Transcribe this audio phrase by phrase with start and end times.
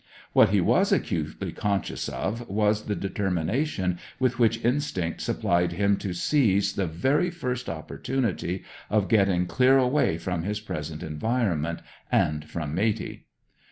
[0.33, 6.11] What he was acutely conscious of was the determination with which instinct supplied him to
[6.11, 12.73] seize the very first opportunity of getting clear away from his present environment, and from
[12.73, 13.27] Matey.